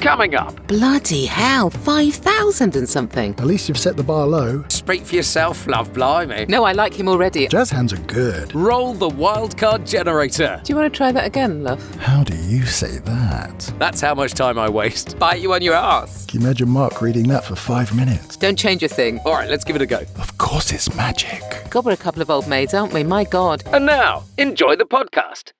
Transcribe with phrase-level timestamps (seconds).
[0.00, 3.34] Coming up, Bloody hell, 5,000 and something.
[3.34, 4.64] At least you've set the bar low.
[4.68, 6.46] speak for yourself, love blimey.
[6.48, 7.48] No, I like him already.
[7.48, 8.54] Jazz hands are good.
[8.54, 10.58] Roll the wildcard generator.
[10.64, 11.82] Do you want to try that again, love?
[11.96, 13.72] How do you say that?
[13.78, 15.18] That's how much time I waste.
[15.18, 16.24] Bite you on your ass.
[16.24, 18.36] Can you imagine Mark reading that for five minutes?
[18.38, 19.18] Don't change a thing.
[19.26, 20.00] All right, let's give it a go.
[20.18, 21.42] Of course it's magic.
[21.68, 23.04] God, we're a couple of old maids, aren't we?
[23.04, 23.62] My God.
[23.66, 25.52] And now, enjoy the podcast.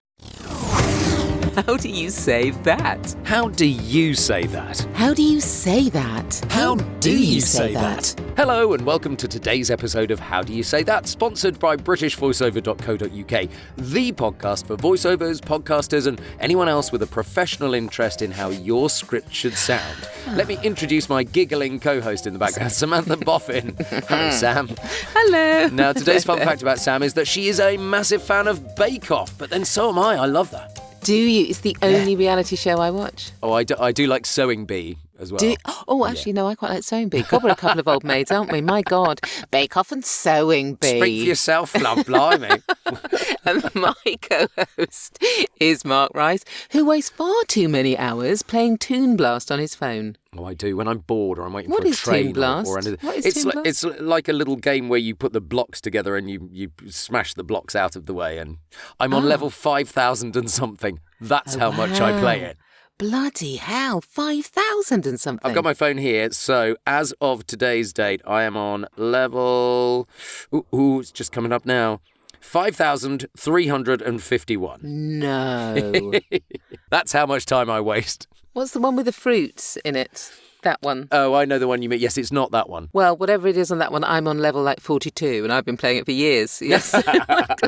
[1.57, 3.17] How do you say that?
[3.25, 4.87] How do you say that?
[4.95, 6.46] How do you say that?
[6.49, 8.14] How do you say that?
[8.36, 13.49] Hello, and welcome to today's episode of How Do You Say That, sponsored by BritishVoiceover.co.uk,
[13.77, 18.89] the podcast for voiceovers, podcasters, and anyone else with a professional interest in how your
[18.89, 20.08] script should sound.
[20.29, 20.35] Ah.
[20.36, 23.75] Let me introduce my giggling co host in the background, Samantha Boffin.
[24.08, 24.69] Hello, Sam.
[25.14, 25.67] Hello.
[25.67, 29.11] Now, today's fun fact about Sam is that she is a massive fan of Bake
[29.11, 30.14] Off, but then so am I.
[30.14, 30.89] I love that.
[31.03, 31.46] Do you?
[31.46, 33.33] It's the only reality show I watch.
[33.42, 35.38] Oh, I do, I do like Sewing Bee as well.
[35.38, 35.56] Do you?
[35.86, 37.22] Oh, actually, no, I quite like Sewing Bee.
[37.22, 38.60] God, we're a couple of old maids, aren't we?
[38.60, 39.20] My God.
[39.50, 40.88] Bake Off and Sewing Bee.
[40.88, 42.62] Speak for yourself, love, blimey.
[43.44, 44.46] And my co
[44.78, 45.18] host
[45.58, 50.16] is Mark Rice, who wastes far too many hours playing Toon Blast on his phone.
[50.36, 50.77] Oh, I do.
[50.77, 52.68] When I'm bored or I'm waiting What for a train or- Blast?
[52.68, 52.98] or, anything.
[53.00, 53.66] What is it's like, Blast?
[53.84, 57.32] it's like a little game where you put the blocks together and you you smash
[57.34, 58.36] the blocks out of the way.
[58.38, 58.58] And
[59.00, 59.28] I'm on Oh.
[59.28, 61.00] level five thousand and something.
[61.20, 62.58] That's oh, how much I play it.
[63.00, 65.48] Bloody hell, 5,000 and something.
[65.48, 70.06] I've got my phone here, so as of today's date, I am on level.
[70.54, 72.02] Ooh, ooh it's just coming up now.
[72.40, 74.80] Five thousand three hundred and fifty-one.
[74.82, 76.12] No.
[76.90, 78.28] That's how much time I waste.
[78.52, 80.30] What's the one with the fruits in it?
[80.62, 81.08] That one.
[81.11, 82.00] Oh, I know the one you mean.
[82.00, 82.89] Yes, it's not that one.
[82.92, 85.77] Well, whatever it is on that one, I'm on level like 42 and I've been
[85.77, 86.61] playing it for years.
[86.70, 86.91] Yes.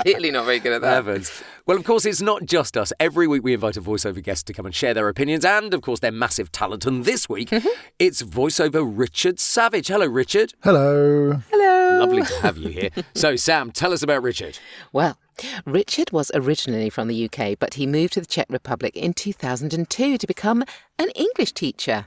[0.03, 0.93] Clearly not very good at that.
[0.95, 1.43] Heavens.
[1.67, 2.93] Well, of course, it's not just us.
[3.01, 5.83] Every week we invite a voiceover guest to come and share their opinions and, of
[5.83, 6.87] course, their massive talent.
[6.87, 7.69] And this week, Mm-hmm.
[7.99, 9.89] it's voiceover Richard Savage.
[9.89, 10.55] Hello, Richard.
[10.63, 11.33] Hello.
[11.51, 11.99] Hello.
[12.01, 12.91] Lovely to have you here.
[13.15, 14.59] So, Sam, tell us about Richard.
[14.93, 15.17] Well,
[15.67, 20.19] Richard was originally from the UK, but he moved to the Czech Republic in 2002
[20.19, 20.65] to become
[20.99, 22.07] an English teacher.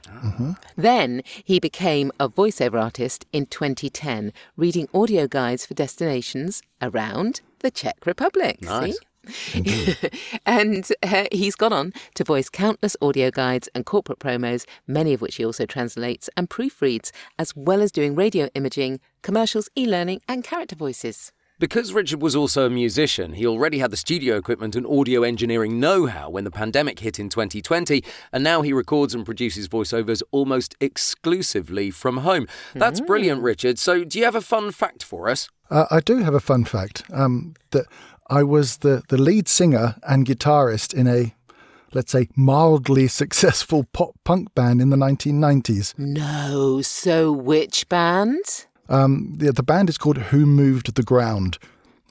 [0.76, 7.70] Then he became a voiceover artist in 2010, reading audio guides for destinations around the
[7.70, 8.62] Czech Republic.
[8.62, 8.92] Nice.
[8.94, 8.98] See?
[10.46, 15.20] and uh, he's gone on to voice countless audio guides and corporate promos, many of
[15.20, 20.20] which he also translates and proofreads, as well as doing radio imaging, commercials, e learning,
[20.28, 21.32] and character voices.
[21.58, 25.80] Because Richard was also a musician, he already had the studio equipment and audio engineering
[25.80, 30.22] know how when the pandemic hit in 2020, and now he records and produces voiceovers
[30.32, 32.46] almost exclusively from home.
[32.74, 33.78] That's brilliant, Richard.
[33.78, 35.48] So, do you have a fun fact for us?
[35.70, 37.86] Uh, I do have a fun fact um, that
[38.28, 41.34] I was the, the lead singer and guitarist in a,
[41.94, 45.98] let's say, mildly successful pop punk band in the 1990s.
[45.98, 48.66] No, so which band?
[48.88, 51.58] Um, the, the band is called Who Moved the Ground,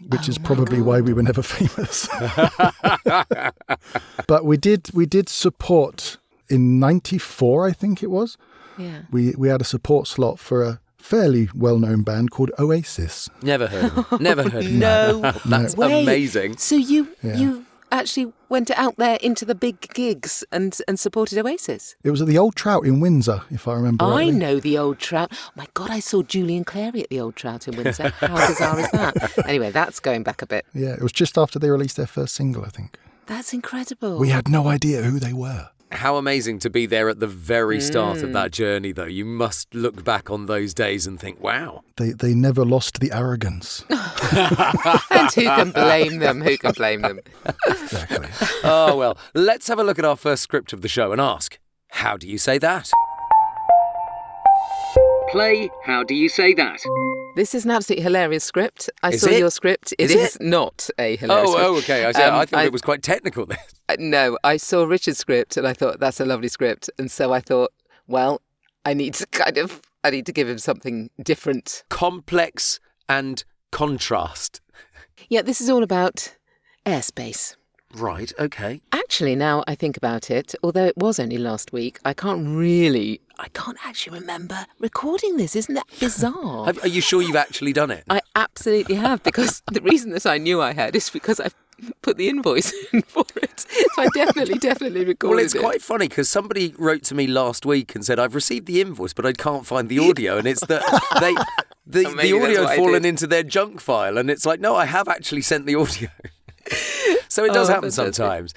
[0.09, 2.07] which is probably why we were never famous.
[4.27, 6.17] but we did we did support
[6.49, 8.37] in '94, I think it was.
[8.77, 9.01] Yeah.
[9.11, 13.29] We we had a support slot for a fairly well known band called Oasis.
[13.41, 14.19] Never heard of.
[14.19, 14.71] Never heard of.
[14.71, 16.03] No, That's way.
[16.03, 16.57] amazing.
[16.57, 17.37] So you Yeah.
[17.37, 17.65] you
[17.95, 21.95] actually went out there into the big gigs and and supported Oasis.
[22.03, 24.31] It was at the Old Trout in Windsor, if I remember I rightly.
[24.31, 25.31] know the old trout.
[25.55, 28.09] My God, I saw Julian Clary at the old trout in Windsor.
[28.19, 29.15] How bizarre is that?
[29.45, 30.65] Anyway, that's going back a bit.
[30.73, 32.97] Yeah, it was just after they released their first single, I think.
[33.27, 34.17] That's incredible.
[34.19, 35.69] We had no idea who they were.
[35.91, 38.23] How amazing to be there at the very start Mm.
[38.23, 39.05] of that journey, though.
[39.05, 41.83] You must look back on those days and think, wow.
[41.97, 43.83] They they never lost the arrogance.
[43.89, 46.41] and who can blame them?
[46.41, 47.19] Who can blame them?
[47.67, 48.27] Exactly.
[48.63, 51.59] oh, well, let's have a look at our first script of the show and ask,
[51.89, 52.89] how do you say that?
[55.35, 56.79] Play, how do you say that?
[57.35, 58.89] This is an absolutely hilarious script.
[59.03, 59.39] I Is saw it?
[59.39, 59.93] your script.
[59.99, 60.41] Is It is it?
[60.41, 61.67] not a hilarious Oh, script.
[61.67, 62.05] oh, okay.
[62.05, 62.21] I, see.
[62.21, 63.45] Um, I thought I- it was quite technical.
[63.45, 63.57] then.
[63.89, 67.33] Uh, No, I saw Richard's script and I thought that's a lovely script, and so
[67.33, 67.73] I thought,
[68.07, 68.41] well,
[68.85, 71.83] I need to kind of, I need to give him something different.
[71.89, 72.79] Complex
[73.09, 73.43] and
[73.73, 74.61] contrast.
[75.27, 76.35] Yeah, this is all about
[76.85, 77.57] airspace.
[77.95, 78.81] Right, okay.
[78.91, 83.21] Actually, now I think about it, although it was only last week, I can't really,
[83.39, 85.55] I can't actually remember recording this.
[85.55, 86.65] Isn't that bizarre?
[86.65, 88.03] Have, are you sure you've actually done it?
[88.09, 91.49] I absolutely have because the reason that I knew I had is because I
[92.01, 93.65] put the invoice in for it.
[93.95, 95.35] So I definitely, definitely recorded it.
[95.35, 95.61] Well, it's it.
[95.61, 99.13] quite funny because somebody wrote to me last week and said I've received the invoice,
[99.13, 100.83] but I can't find the audio, and it's that
[101.21, 101.33] they
[101.85, 103.09] the, the maybe that's audio what had I fallen did.
[103.09, 106.09] into their junk file, and it's like no, I have actually sent the audio.
[107.27, 108.53] So it does Oh, happen sometimes.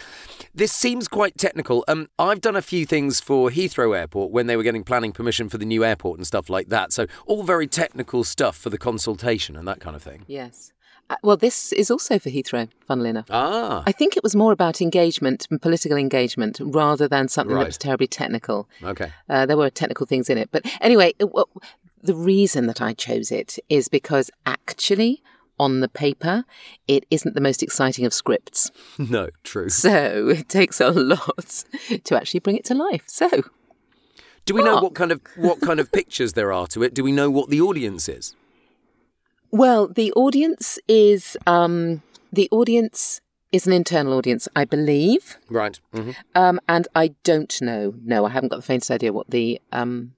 [0.55, 1.85] This seems quite technical.
[1.89, 5.49] Um, I've done a few things for Heathrow Airport when they were getting planning permission
[5.49, 6.93] for the new airport and stuff like that.
[6.93, 10.25] So all very technical stuff for the consultation and that kind of thing.
[10.27, 10.73] Yes.
[11.11, 13.27] Uh, well, this is also for Heathrow, funnily enough.
[13.31, 17.63] Ah, I think it was more about engagement and political engagement rather than something Right.
[17.63, 18.69] that was terribly technical.
[18.83, 19.13] okay.
[19.29, 20.51] Uh, there were technical things in it.
[20.53, 21.49] But anyway, it, well,
[22.03, 25.23] the reason that I chose it is because actually,
[25.59, 26.45] on the paper,
[26.87, 28.71] it isn't the most exciting of scripts.
[28.99, 29.69] No, true.
[29.69, 31.65] So it takes a lot
[32.05, 33.05] to actually bring it to life.
[33.07, 33.29] So,
[34.45, 34.83] Do we know What?
[34.83, 36.95] what kind of what kind of pictures there are to it?
[36.95, 38.35] Do we know what the audience is?
[39.51, 42.03] well, the audience is um,
[42.33, 43.21] the audience
[43.51, 45.81] is an internal audience, I believe, Right.
[45.93, 47.95] hmm um, and I don't know.
[48.05, 50.13] No, I haven't got the faintest idea what the um,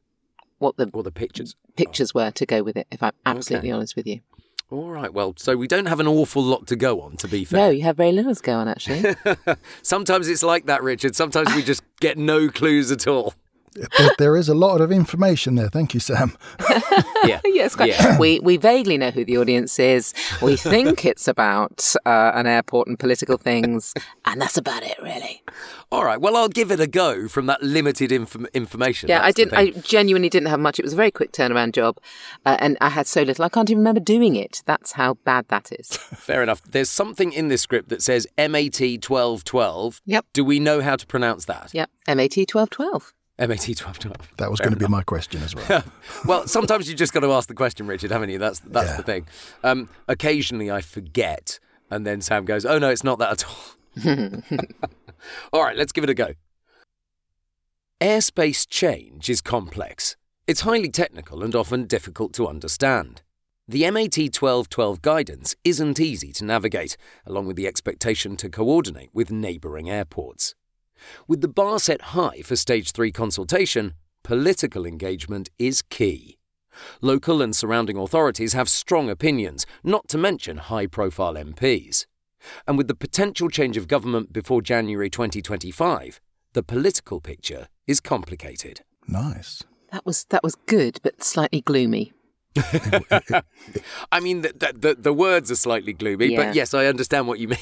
[0.59, 1.55] what the Or the pictures.
[1.77, 2.87] pictures were to go with it.
[2.91, 3.77] If I'm absolutely Okay.
[3.77, 4.21] honest with you,
[4.70, 5.12] All right.
[5.12, 7.58] Well, so we don't have an awful lot to go on, to be fair.
[7.58, 9.14] no, you have very little to go on actually.
[9.82, 11.17] Sometimes it's like that, Richard.
[11.17, 13.34] Sometimes we just get no clues at all.
[13.75, 15.69] There, there is a lot of information there.
[15.69, 16.37] Thank you, Sam.
[17.25, 17.40] Yeah.
[17.44, 17.90] yes, quite.
[17.90, 18.19] Yeah.
[18.19, 20.14] We we vaguely know who the audience is.
[20.40, 23.93] We think it's about uh, an airport and political things,
[24.25, 25.43] and that's about it, really.
[25.93, 26.20] All right.
[26.20, 29.08] Well, I'll give it a go from that limited inf- information.
[29.08, 29.58] Yeah, I That's the didn't.
[29.58, 30.78] I genuinely didn't have much.
[30.78, 31.99] It was a very quick turnaround job,
[32.46, 33.44] uh, and I had so little.
[33.44, 34.62] I can't even remember doing it.
[34.67, 35.96] That's how bad that is.
[35.96, 36.62] Fair enough.
[36.62, 40.00] There's something in this script that says MAT 1212.
[40.06, 40.26] Yep.
[40.32, 41.75] Do we know how to pronounce that?
[41.75, 41.90] Yep.
[42.08, 42.70] MAT twelve
[43.47, 43.49] twelve.
[43.51, 44.37] MAT 1212.
[44.37, 45.83] That was going to be my question as well.
[46.27, 48.39] Well, sometimes you just got to ask the question, Richard, haven't you?
[48.39, 48.97] That's that's Yeah.
[48.99, 49.27] the thing.
[49.65, 51.59] Um, occasionally, I forget,
[51.91, 54.41] and then Sam goes, "Oh no, it's not that at all."
[55.53, 56.35] all right, let's give it a go.
[58.01, 60.17] Airspace change is complex.
[60.47, 63.23] It's highly technical and often difficult to understand.
[63.69, 66.97] The MAT 1212 guidance isn't easy to navigate,
[67.27, 70.55] along with the expectation to coordinate with neighbouring airports.
[71.26, 76.38] With the bar set high for Stage 3 consultation, political engagement is key.
[77.00, 82.06] Local and surrounding authorities have strong opinions, not to mention high profile MPs.
[82.67, 86.20] And with the potential change of government before January 2025,
[86.55, 88.81] the political picture is complicated.
[89.06, 89.62] Nice.
[89.93, 92.12] That was that was good, but slightly gloomy.
[94.12, 96.46] I mean, the, the, the, the words are slightly gloomy, Yeah.
[96.46, 97.58] but yes, I understand what you mean.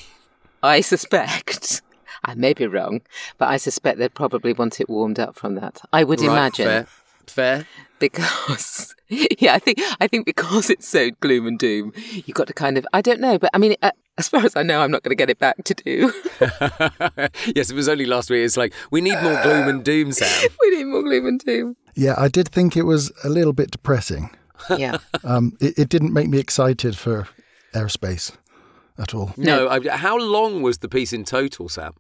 [0.62, 1.82] I suspect.
[2.25, 3.00] I may be wrong,
[3.38, 5.81] but I suspect they'd probably want it warmed up from that.
[5.93, 6.67] I would Right, imagine.
[6.67, 6.87] Fair.
[7.26, 7.67] Fair.
[7.99, 12.55] because yeah i think i think because it's so gloom and doom you've got to
[12.55, 14.91] kind of i don't know but i mean uh, as far as i know i'm
[14.91, 16.11] not going to get it back to do
[17.55, 18.44] yes, it was only last week.
[18.44, 20.49] It's like, we need more gloom and doom, Sam.
[20.62, 23.70] we need more gloom and doom Yeah, I did think it was a little bit
[23.70, 24.31] depressing.
[24.79, 27.29] yeah Um, it, it didn't make me excited for
[27.75, 28.32] airspace
[28.99, 29.32] at all.
[29.37, 31.93] No, I, how long was the piece in total, Sam?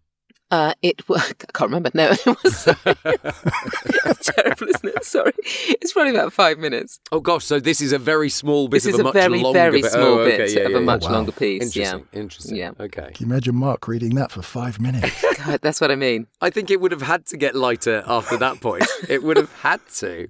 [0.50, 2.66] Uh it was i can't remember no it was
[3.06, 7.92] it's terrible isn't it sorry it's probably about five minutes Oh gosh, so this is
[7.92, 9.90] a very small bit this of is a a much very longer very bit.
[9.92, 10.86] small oh, okay, bit yeah, of yeah, a yeah.
[10.86, 11.12] much wow.
[11.12, 12.56] longer piece yeah Interesting, interesting.
[12.56, 12.70] Yeah.
[12.80, 13.10] Okay.
[13.14, 15.24] Can you imagine Mark reading that for five minutes?
[15.44, 18.36] God, that's what i mean I think it would have had to get lighter after
[18.38, 18.84] that point.
[19.08, 20.28] it would have had to.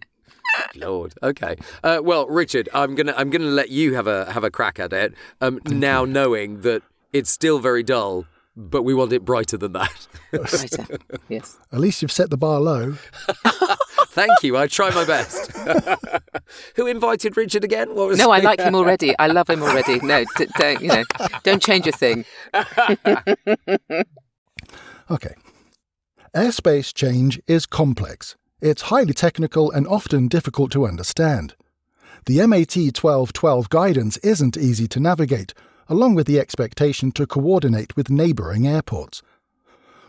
[0.74, 1.14] Lord.
[1.22, 1.56] Okay.
[1.84, 4.92] Uh, well, Richard, I'm gonna I'm gonna let you have a have a crack at
[4.92, 5.14] it.
[5.40, 6.82] Um, now knowing that
[7.12, 8.24] it's still very dull,
[8.58, 10.08] but we want it brighter than that.
[10.32, 10.84] Righto.
[11.28, 12.94] yes At least you've set the bar low.
[14.08, 14.56] Thank you.
[14.56, 15.52] I try my best.
[16.74, 17.94] Who invited Richard again?
[17.94, 20.88] What was no i like him already i love him already no d- don't you
[20.88, 21.04] know
[21.44, 22.24] don't change a thing
[25.10, 25.34] Okay.
[26.36, 28.36] Airspace change is complex.
[28.60, 31.54] It's highly technical and often difficult to understand.
[32.26, 35.54] The MAT 1212 guidance isn't easy to navigate,
[35.88, 39.22] along with the expectation to coordinate with neighbouring airports.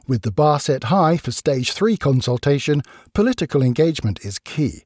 [0.07, 2.81] With the bar set high for Stage 3 consultation,
[3.13, 4.83] political engagement is key.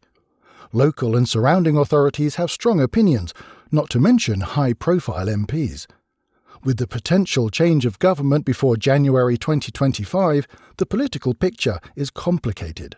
[0.74, 3.34] Local and surrounding authorities have strong opinions,
[3.72, 5.88] not to mention high profile MPs.
[6.64, 10.48] With the potential change of government before January 2025,
[10.78, 12.98] the political picture is complicated.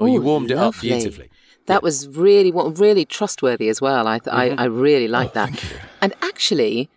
[0.00, 1.30] Oh, you Ooh, warmed it up beautifully.
[1.66, 4.06] That was really really trustworthy as well.
[4.06, 4.58] I th- Mm-hmm.
[4.60, 5.76] I, I really like that, thank you.
[6.00, 6.88] and actually,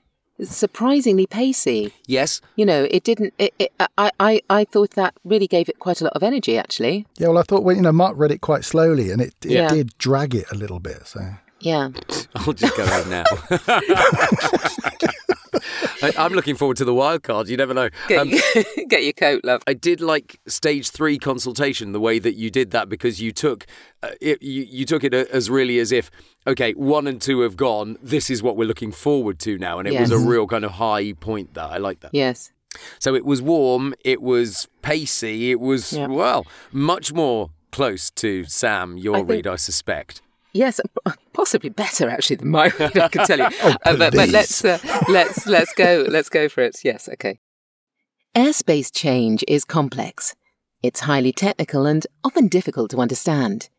[0.43, 1.93] surprisingly pacey.
[2.07, 2.41] Yes.
[2.55, 3.33] You know, it didn't.
[3.37, 6.57] It, it, I, I I thought that really gave it quite a lot of energy.
[6.57, 9.33] Actually, Yeah, well, I thought, well, you know, Mark read it quite slowly and it,
[9.43, 9.67] it Yeah.
[9.69, 11.05] did drag it a little bit.
[11.07, 11.21] So,
[11.59, 11.89] yeah.
[12.35, 13.23] I'll just go ahead now.
[16.01, 17.47] I, I'm looking forward to the wild card.
[17.49, 17.89] You never know.
[18.07, 18.29] Get, Um,
[18.87, 19.61] get your coat, love.
[19.67, 23.65] I did like stage three consultation the way that you did that because you took
[24.03, 26.09] uh, it, you, you took it as really as if
[26.47, 29.87] okay one and two have gone this is what we're looking forward to now and
[29.87, 32.51] it was a real kind of high point That I like that Yes.
[32.99, 36.07] So it was warm, it was pacey, it was, Yeah.
[36.07, 40.21] well, much more close to Sam, your I think- read, I suspect.
[40.53, 40.81] Yes,
[41.33, 42.97] possibly better actually than my read.
[42.97, 43.49] I can tell you.
[43.63, 46.77] Uh, but, but let's uh, let's let's go let's go for it.
[46.83, 47.39] Yes, okay.
[48.35, 50.35] Airspace change is complex.
[50.83, 53.69] It's highly technical and often difficult to understand.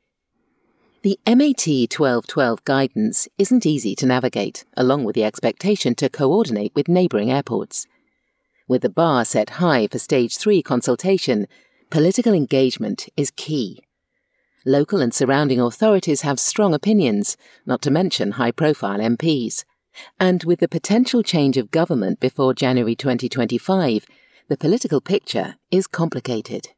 [1.02, 6.86] The MAT 1212 guidance isn't easy to navigate, along with the expectation to coordinate with
[6.86, 7.88] neighbouring airports.
[8.68, 11.48] With the bar set high for Stage 3 consultation,
[11.90, 13.82] political engagement is key.
[14.64, 19.64] Local and surrounding authorities have strong opinions, not to mention high profile MPs.
[20.20, 24.06] And with the potential change of government before January 2025,
[24.48, 26.68] the political picture is complicated.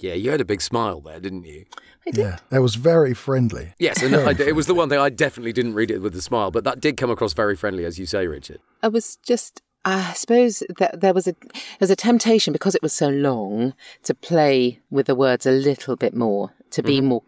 [0.00, 1.64] Yeah, you had a big smile there, didn't you?
[2.06, 3.72] I Yeah, it was very friendly.
[3.78, 6.22] Yes, and I, it was the one thing I definitely didn't read it with a
[6.22, 8.58] smile, but that did come across very friendly, as you say, Richard.
[8.82, 12.82] I was just, I suppose that there was a there was a temptation because it
[12.82, 17.22] was so long to play with the words a little bit more, to be more.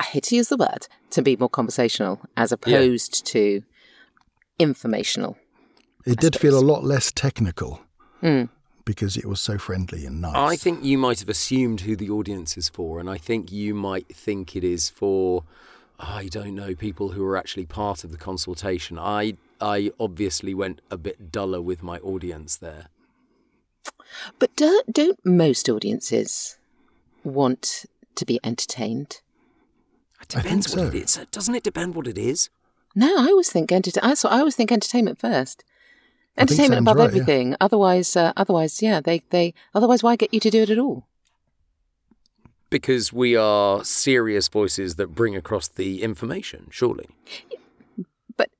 [0.00, 3.62] I hate to use the word to be more conversational as opposed to
[4.58, 5.36] informational.
[6.06, 7.80] It did feel a lot less technical
[8.22, 8.48] Mm.
[8.84, 10.34] because it was so friendly and nice.
[10.36, 13.74] I think you might have assumed who the audience is for, and I think you
[13.74, 15.44] might think it is for,
[15.98, 18.98] I don't know, people who are actually part of the consultation.
[18.98, 22.88] I, I obviously went a bit duller with my audience there.
[24.38, 26.56] But don't, don't most audiences
[27.24, 27.84] want
[28.16, 29.20] to be entertained?
[30.20, 31.20] It I think depends what it is.
[31.30, 32.48] Doesn't it depend what it is?
[32.94, 34.02] No, I always think entertain.
[34.04, 35.64] I, so I always think entertainment first.
[36.36, 37.08] Entertainment above right, yeah.
[37.08, 37.56] everything.
[37.60, 39.54] Otherwise, uh, otherwise, yeah, they, they.
[39.74, 41.06] Otherwise, why get you to do it at all?
[42.70, 47.06] Because we are serious voices that bring across the information, surely.
[48.36, 48.50] But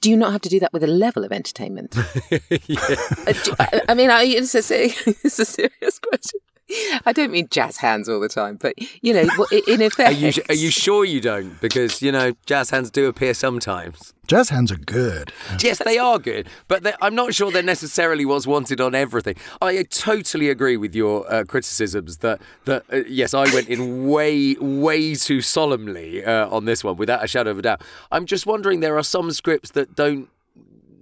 [0.00, 1.94] do you not have to do that with a level of entertainment?
[2.66, 2.80] yeah.
[3.26, 6.40] Uh, do- I, I mean, I, it's, a, se- it's a serious question.
[7.06, 9.28] I don't mean jazz hands all the time, but you know,
[9.66, 11.60] in effect, Are you, are you sure you don't?
[11.60, 14.12] Because, you know, jazz hands do appear sometimes.
[14.26, 15.32] Jazz hands are good.
[15.60, 19.36] Yes, they are good, but I'm not sure they're necessarily what's wanted on everything.
[19.62, 24.54] I totally agree with your uh, criticisms that that uh, yes, I went in way
[24.60, 27.82] way too solemnly uh, on this one, without a shadow of a doubt.
[28.12, 30.28] I'm just wondering, there are some scripts that don't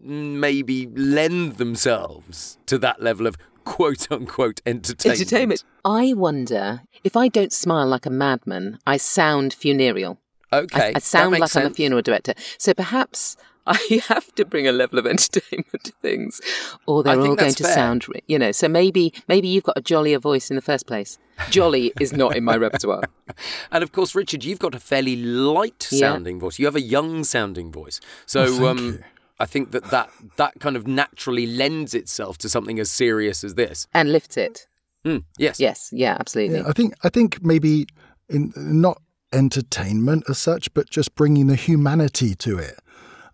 [0.05, 5.21] maybe lend themselves to that level of quote unquote entertainment.
[5.21, 5.65] entertainment.
[5.85, 10.19] I wonder if I don't smile like a madman, I sound funereal.
[10.53, 12.33] Okay, I, I sound like I'm a funeral director.
[12.57, 16.41] So perhaps I have to bring a level of entertainment to things,
[16.87, 17.75] or they're all going to fair.
[17.75, 18.53] sound, you know.
[18.53, 21.19] So maybe maybe you've got a jollier voice in the first place.
[21.51, 23.03] Jolly is not in my repertoire.
[23.73, 26.13] And of course, Richard, you've got a fairly light Yeah.
[26.13, 26.59] sounding voice.
[26.61, 28.01] You have a young sounding voice.
[28.25, 29.01] So Oh, um.
[29.39, 33.55] I think that, that that kind of naturally lends itself to something as serious as
[33.55, 33.87] this.
[33.93, 34.67] And lifts it.
[35.05, 35.61] Mm, yes.
[35.61, 36.59] Yes, yeah, absolutely.
[36.59, 37.87] Yeah, I think I think maybe
[38.29, 39.01] in not
[39.33, 42.79] entertainment as such, but just bringing the humanity to it.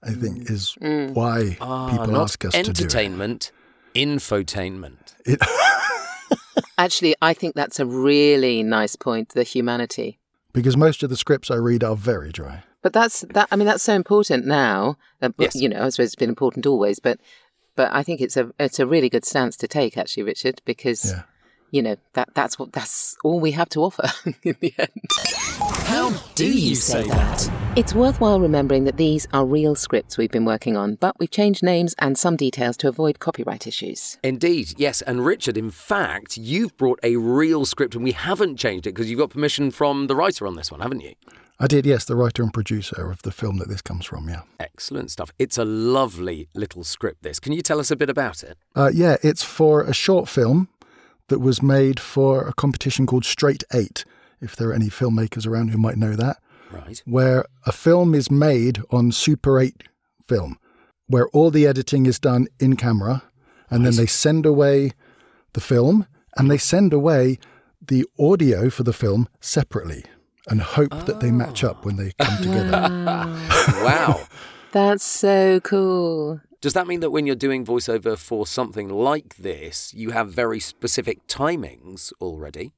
[0.03, 2.81] I think is why Ah, people not ask us to do it.
[2.81, 3.53] entertainment,
[3.95, 5.15] infotainment.
[5.25, 5.41] it.
[6.79, 9.31] Actually, I think that's a really nice point.
[9.31, 10.19] The humanity.
[10.53, 12.65] because most of the scripts I read are very dry.
[12.83, 13.49] But that's that.
[13.51, 14.97] I mean, that's so important now.
[15.21, 15.55] Uh, Yes.
[15.55, 17.19] You know, I suppose it's been important always, but
[17.77, 21.13] but I think it's a it's a really good stance to take, actually, Richard, because
[21.13, 21.23] Yeah.
[21.71, 24.09] you know that that's what that's all we have to offer
[24.43, 24.91] in the end.
[25.87, 27.51] How do you say that?
[27.77, 31.63] It's worthwhile remembering that these are real scripts we've been working on, but we've changed
[31.63, 34.19] names and some details to avoid copyright issues.
[34.23, 35.01] Indeed, yes.
[35.03, 39.09] And Richard, in fact, you've brought a real script and we haven't changed it because
[39.09, 41.15] you've got permission from the writer on this one, haven't you?
[41.61, 44.43] I did, yes, the writer and producer of the film that this comes from, yeah.
[44.59, 45.31] Excellent stuff.
[45.39, 47.39] It's a lovely little script, this.
[47.39, 48.59] Can you tell us a bit about it?
[48.75, 50.69] Uh, yeah, it's for a short film
[51.29, 54.05] that was made for a competition called Straight Eight,
[54.41, 56.39] if there are any filmmakers around who might know that,
[56.73, 57.01] Right.
[57.07, 59.85] where a film is made on Super 8
[60.27, 60.59] film,
[61.07, 63.23] where all the editing is done in camera,
[63.71, 64.93] and then they send away
[65.53, 66.07] the film
[66.37, 67.39] and they send away
[67.81, 70.05] the audio for the film separately
[70.49, 72.71] and hope that they match up when they come together.
[72.75, 73.83] Ah.
[73.85, 74.27] wow.
[74.73, 76.41] That's so cool.
[76.61, 80.61] Does that mean that when you're doing voiceover for something like this, you have very
[80.61, 82.73] specific timings already?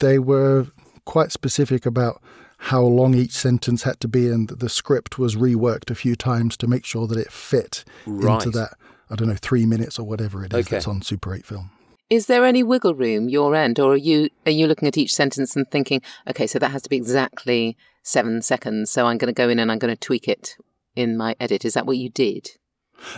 [0.00, 0.66] they were
[1.06, 2.20] quite specific about
[2.58, 6.58] how long each sentence had to be, and the script was reworked a few times
[6.58, 8.34] to make sure that it fit Right.
[8.34, 8.74] into that.
[9.08, 10.76] I don't know, three minutes or whatever it is Okay.
[10.76, 11.70] that's on Super 8 film.
[12.10, 15.14] Is there any wiggle room your end, or are you are you looking at each
[15.14, 19.32] sentence and thinking, okay, so that has to be exactly seven seconds, so I'm going
[19.32, 20.56] to go in and I'm going to tweak it
[20.96, 21.64] in my edit?
[21.64, 22.52] Is that what you did?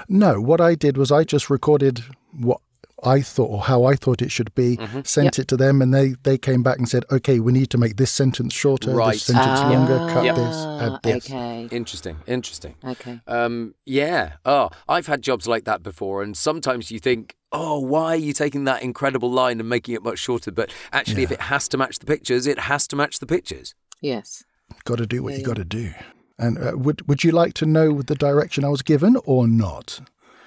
[0.09, 2.61] No, what I did was I just recorded what
[3.03, 5.01] I thought or how I thought it should be, Mm-hmm.
[5.05, 7.79] sent it to them, and they they came back and said, "Okay, we need to
[7.79, 9.13] make this sentence shorter, Right.
[9.15, 10.35] this sentence longer, cut Yep.
[10.35, 11.69] this, add Ah, this." Okay.
[11.71, 12.75] Interesting, interesting.
[12.85, 13.21] Okay.
[13.29, 14.33] Um, yeah.
[14.45, 18.33] Oh, I've had jobs like that before, and sometimes you think, oh, why are you
[18.33, 20.51] taking that incredible line and making it much shorter?
[20.51, 23.75] But actually, if it has to match the pictures, it has to match the pictures.
[24.01, 24.45] Yes.
[24.85, 25.45] Got to do what you Yeah.
[25.47, 25.93] got to do.
[26.39, 30.01] And uh, would would you like to know the direction I was given or not?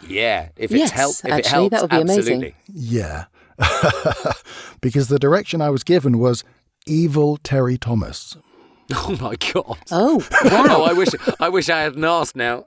[0.08, 0.50] Yeah.
[0.56, 2.54] If it's Yes, help, if it actually, helps, that would be amazing.
[2.74, 3.26] Yeah,
[4.82, 6.44] because the direction I was given was
[6.86, 8.36] evil Terry Thomas.
[8.96, 9.78] Oh my god.
[9.92, 10.84] Oh, Oh, wow.
[10.84, 11.08] I wish
[11.40, 12.66] I wish I hadn't asked now.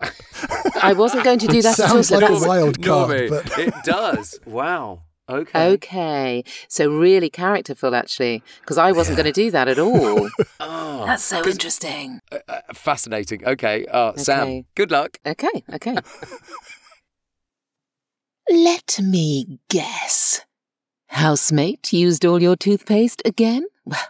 [0.83, 2.03] I wasn't going to do that at all.
[2.03, 4.39] Sounds So like a wild card, Normie, but it does.
[4.47, 5.03] Wow.
[5.29, 5.73] Okay.
[5.73, 6.45] okay.
[6.69, 10.29] So really characterful, actually, because I wasn't going to do that at all.
[10.61, 12.21] Oh, That's so interesting.
[12.33, 13.47] uh, fascinating.
[13.47, 13.87] Okay.
[13.87, 15.19] Uh, Sam, good luck.
[15.27, 15.65] Okay.
[15.75, 15.97] Okay.
[18.49, 20.43] Let me guess.
[21.09, 23.67] Housemate used all your toothpaste again?
[23.85, 24.09] Well,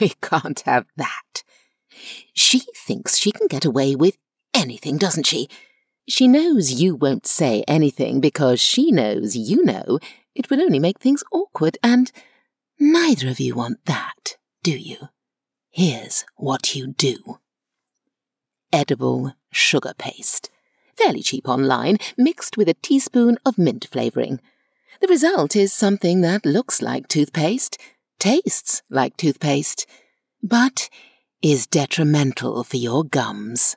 [0.00, 1.42] we can't have that.
[2.34, 4.16] She thinks she can get away with
[4.54, 5.48] anything, doesn't she?
[6.10, 9.98] She knows you won't say anything because she knows you know
[10.34, 12.10] it would only make things awkward and
[12.82, 15.10] Neither of you want that, do you?
[15.68, 17.38] Here's what you do.
[18.72, 20.48] edible sugar paste.
[20.96, 24.40] Fairly cheap online, mixed with a teaspoon of mint flavouring.
[25.02, 27.78] The result is something that looks like toothpaste,
[28.18, 29.86] tastes like toothpaste,
[30.42, 30.88] but
[31.42, 33.76] is detrimental for your gums.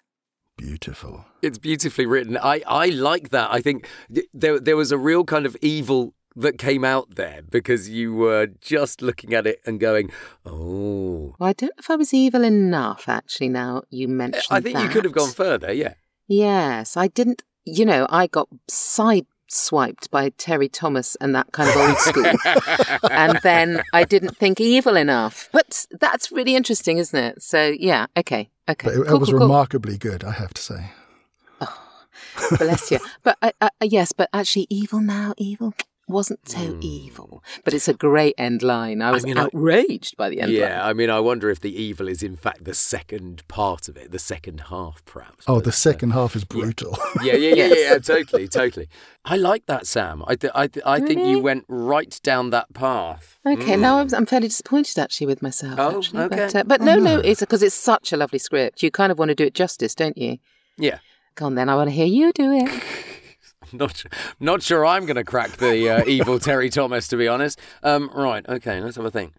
[0.58, 1.26] beautiful.
[1.44, 2.38] It's beautifully written.
[2.38, 3.52] I, I like that.
[3.52, 3.88] I think
[4.34, 8.48] there there was a real kind of evil that came out there because you were
[8.60, 10.12] just looking at it and going,
[10.46, 14.62] "Oh." Well, I don't know if I was evil enough, actually, now you mention I
[14.62, 15.72] think you could have gone further.
[15.72, 15.94] Yeah.
[16.28, 17.44] Yes, I didn't.
[17.66, 22.32] You know, I got side swiped by Terry Thomas and that kind of old school.
[23.12, 25.50] and then I didn't think evil enough.
[25.52, 27.42] But that's really interesting, isn't it?
[27.42, 28.88] So, yeah, okay, okay.
[28.88, 29.48] But it, it was cool, cool.
[29.48, 30.92] remarkably good, I have to say.
[32.58, 33.00] Bless you.
[33.24, 35.74] But uh, uh, yes, but actually, evil now, evil
[36.08, 37.44] wasn't so evil.
[37.64, 39.02] But it's a great end line.
[39.02, 40.80] I was mean, I- outraged by the end yeah.
[40.82, 40.90] line.
[40.90, 44.12] I mean, I wonder if the evil is in fact the second part of it,
[44.12, 45.46] the second half, perhaps.
[45.48, 46.98] Oh, But, the uh, second half is brutal.
[47.22, 48.90] Yeah, yeah, yeah, yeah, yeah, totally, totally.
[49.24, 50.24] I like that, Sam.
[50.28, 53.40] I, th- I, th- I think you went right down that path.
[53.46, 55.80] Okay, now I'm, I'm fairly disappointed actually with myself.
[55.80, 56.36] Oh, actually, okay.
[56.52, 58.84] But, uh, but no, no, it's because it's such a lovely script.
[58.84, 60.40] You kind of want to do it justice, don't you?
[60.78, 61.00] Yeah.
[61.36, 62.84] Go on then, I want to hear you do it.
[63.72, 67.28] Not, su- not sure I'm going to crack the uh, evil Terry Thomas, to be
[67.28, 67.60] honest.
[67.82, 69.34] Um, right, okay, let's have a think.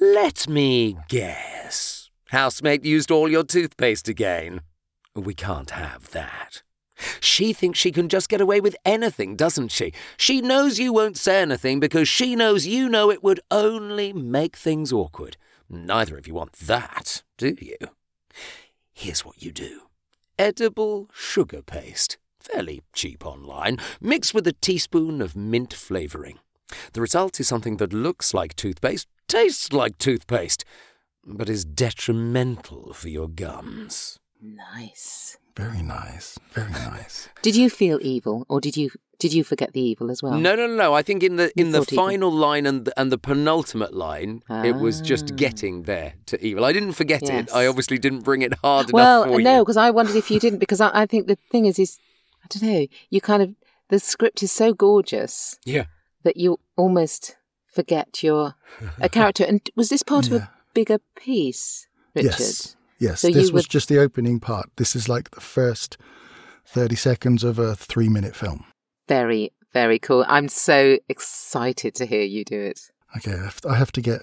[0.00, 2.10] Let me guess.
[2.30, 4.62] Housemate used all your toothpaste again.
[5.14, 6.62] We can't have that.
[7.20, 9.92] She thinks she can just get away with anything, doesn't she?
[10.16, 14.56] She knows you won't say anything because she knows you know it would only make
[14.56, 15.36] things awkward.
[15.68, 17.76] Neither of you want that, do you?
[18.92, 19.82] Here's what you do
[20.38, 26.38] edible sugar paste, fairly cheap online, mixed with a teaspoon of mint flavouring.
[26.92, 30.64] The result is something that looks like toothpaste, tastes like toothpaste,
[31.24, 34.18] but is detrimental for your gums.
[34.40, 35.38] Nice.
[35.56, 36.38] Very nice.
[36.52, 37.28] Very nice.
[37.42, 40.34] Did you feel evil, or did you did you forget the evil as well?
[40.38, 40.92] No, no, no, no.
[40.92, 42.04] I think in the You in the thought evil.
[42.04, 45.34] final line and the, and the penultimate line, it was just Ah.
[45.36, 46.66] getting there to evil.
[46.66, 47.48] I didn't forget it.
[47.54, 50.38] I obviously didn't bring it hard well, enough Well, no, because I wondered if you
[50.38, 50.58] didn't.
[50.58, 51.98] Because I, I think the thing is, is
[52.44, 52.86] I don't know.
[53.08, 53.54] You kind of
[53.88, 55.86] the script is so gorgeous Yeah.
[56.24, 58.54] that you almost forget you're
[59.00, 59.44] a character.
[59.44, 62.32] And was this part of a bigger piece, Richard?
[62.38, 62.76] Yes.
[62.98, 63.20] Yes.
[63.20, 64.70] So this was would- just the opening part.
[64.76, 65.96] This is like the first
[66.66, 68.64] 30 seconds of a three minute film.
[69.08, 70.24] Very, very cool.
[70.28, 72.80] I'm so excited to hear you do it.
[73.16, 74.20] Okay, I have, I have to get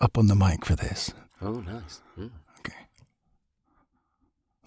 [0.00, 1.12] up on the mic for this.
[1.42, 2.00] Oh, nice.
[2.18, 2.30] Mm.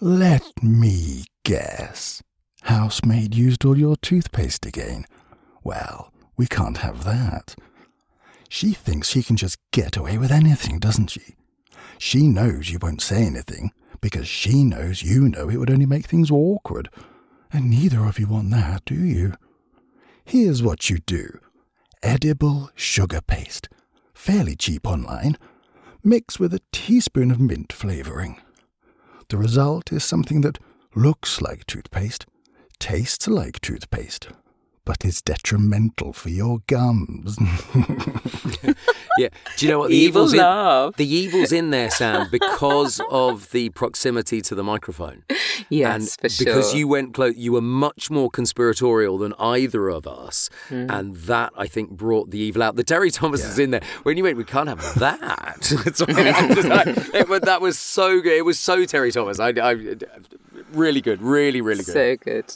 [0.03, 2.23] Let me guess.
[2.63, 5.05] Housemaid used all your toothpaste again.
[5.63, 7.55] Well, we can't have that.
[8.49, 11.35] She thinks she can just get away with anything, doesn't she?
[12.03, 16.07] She knows you won't say anything because she knows you know it would only make
[16.07, 16.89] things awkward.
[17.53, 19.35] And neither of you want that, do you?
[20.25, 21.39] Here's what you do
[22.01, 23.69] edible sugar paste,
[24.15, 25.37] fairly cheap online,
[26.03, 28.41] mix with a teaspoon of mint flavouring.
[29.29, 30.57] The result is something that
[30.95, 32.25] looks like toothpaste,
[32.79, 34.29] tastes like toothpaste,
[34.85, 37.37] but is detrimental for your gums.
[39.17, 39.27] Yeah.
[39.57, 40.87] Do you know what the Evil evil's laugh.
[40.99, 41.05] in?
[41.05, 45.23] The evil's in there, Sam, because of the proximity to the microphone.
[45.69, 46.45] Yes, and for sure.
[46.45, 50.85] because you went close, you were much more conspiratorial than either of us, Hmm.
[50.89, 52.77] and that I think brought the evil out.
[52.77, 53.81] The Terry Thomas is in there.
[54.03, 55.63] When you went, we can't have that.
[55.93, 58.31] Sorry, I'm just like, it, was- that was so good.
[58.33, 59.39] It was so Terry Thomas.
[59.41, 59.75] I, I
[60.73, 61.93] really good, really, really good.
[61.93, 62.51] so good.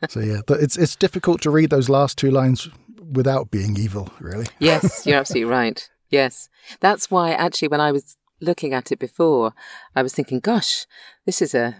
[0.10, 2.68] so yeah, but it's it's difficult to read those last two lines
[3.12, 4.46] without being evil, really.
[4.58, 5.88] Yes, you're absolutely right.
[6.10, 6.48] Yes.
[6.80, 9.52] That's why, actually, when I was looking at it before,
[9.94, 10.86] I was thinking, gosh,
[11.26, 11.76] this is a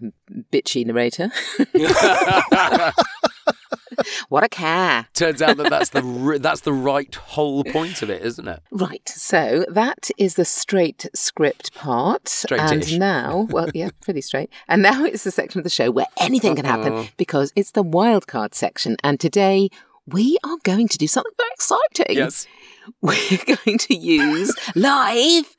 [0.52, 1.30] bitchy narrator.
[4.28, 5.06] what a care.
[5.14, 8.60] Turns out that that's the that's the right whole point of it, isn't it?
[8.70, 12.28] Right, so that is the straight script part.
[12.28, 12.92] Straight-ish.
[12.92, 14.50] And now, well, yeah, pretty straight.
[14.68, 17.84] And now it's the section of the show where anything can happen because it's the
[17.84, 18.96] wildcard section.
[19.02, 19.68] And today
[20.06, 22.16] we are going to do something very exciting.
[22.16, 22.46] Yes.
[23.00, 25.53] We're going to use live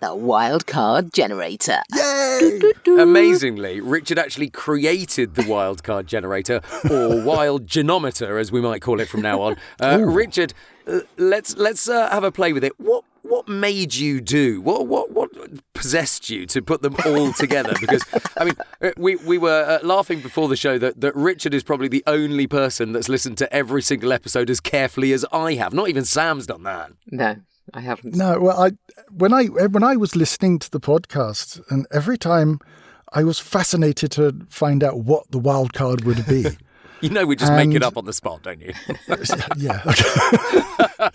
[0.00, 1.78] the wildcard generator.
[1.94, 2.60] Yay!
[2.86, 9.08] Amazingly, Richard actually created the wildcard generator, or wild genometer, as we might call it
[9.08, 9.56] from now on.
[9.80, 10.52] Uh, Richard,
[10.86, 12.78] uh, let's let's uh, have a play with it.
[12.78, 14.60] What what made you do?
[14.60, 15.30] What what what
[15.72, 17.74] possessed you to put them all together?
[17.80, 18.04] Because
[18.36, 21.62] I mean, uh, we we were uh, laughing before the show that that Richard is
[21.62, 25.72] probably the only person that's listened to every single episode as carefully as I have.
[25.72, 26.92] Not even Sam's done that.
[27.10, 27.36] No,
[27.74, 28.14] I haven't.
[28.14, 28.72] No, well, I
[29.10, 32.60] when I when I was listening to the podcast, and every time
[33.12, 36.46] I was fascinated to find out what the wild card would be.
[37.02, 38.72] You know, we just make it up on the spot, don't you?
[39.58, 39.82] yeah.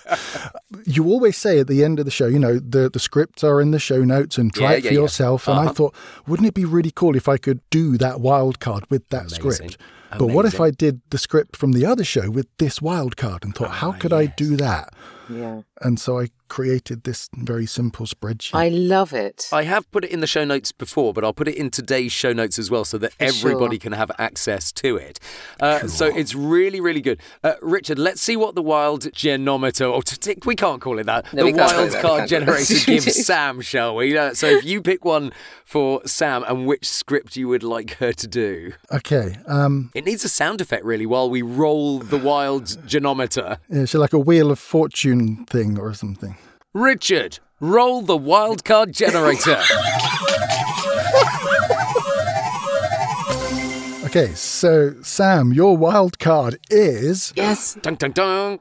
[0.86, 3.60] you always say at the end of the show, you know, the, the scripts are
[3.60, 5.00] in the show notes and try Yeah, it for yeah, yeah.
[5.00, 5.48] yourself.
[5.48, 5.74] And I Uh-huh.
[5.74, 5.96] thought,
[6.28, 9.40] wouldn't it be really cool if I could do that wild card with that Amazing.
[9.70, 9.78] script?
[10.20, 13.44] But what if I did the script from the other show with this wild card
[13.44, 14.94] and thought, Ah, how could I do that?
[15.30, 15.62] Yeah.
[15.82, 18.54] And so I created this very simple spreadsheet.
[18.54, 19.48] I love it.
[19.54, 22.12] I have put it in the show notes before, but I'll put it in today's
[22.12, 23.84] show notes as well so that everybody sure.
[23.84, 25.18] can have access to it.
[25.62, 27.22] Uh, So it's really, really good.
[27.42, 31.06] Uh, Richard, let's see what the wild genometer, or t- t- we can't call it
[31.06, 32.30] that, no, the can't call it wild card can't call it that.
[32.30, 34.18] generator gives Sam, shall we?
[34.18, 35.32] Uh, so if you pick one
[35.64, 38.74] for Sam and which script you would like her to do.
[38.92, 39.38] okay.
[39.48, 43.58] Um, It needs a sound effect, really, while we roll the wild genometer.
[43.70, 46.36] it's like a Wheel of Fortune thing or something.
[46.74, 49.62] Richard, roll the wild card generator.
[54.06, 57.76] Okay, so Sam, your wild card is yes.
[57.76, 58.60] dun, dun, dun.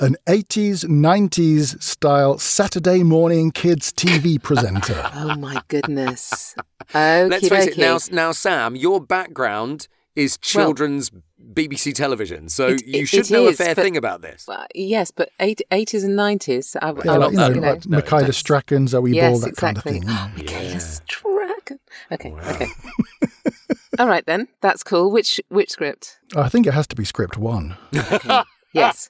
[0.00, 5.10] an 80s, 90s style Saturday morning kids TV presenter.
[5.14, 6.54] Oh my goodness.
[6.90, 7.26] Okay.
[7.26, 11.10] Let's face it now, now, Sam, your background is Well- children's
[11.54, 14.44] BBC television, so It- you it- should it know a fair but- thing about this.
[14.48, 16.76] Well, yes, but eight, 80s and 90s.
[16.82, 19.48] I, Yeah, I, like, you know, you know, like Michaela Strachan, Zoe yes, Ball, that
[19.50, 19.60] exactly.
[19.60, 20.04] kind of thing.
[20.06, 20.52] Oh, you know.
[20.52, 21.78] Michaela Strachan.
[22.12, 22.68] Okay, okay.
[23.98, 25.10] All right then, that's cool.
[25.10, 26.18] Which which script?
[26.36, 27.76] I think it has to be script one.
[28.74, 29.08] Yes,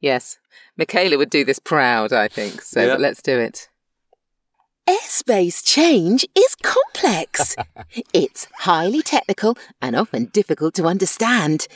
[0.00, 0.38] yes.
[0.76, 2.62] Michaela would do this proud, I think.
[2.62, 2.94] So Yeah.
[2.96, 3.68] let's do it.
[4.90, 7.54] Airspace change is complex.
[8.12, 11.68] it's highly technical and often difficult to understand.